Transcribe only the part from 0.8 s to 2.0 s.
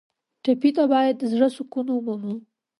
باید د زړه سکون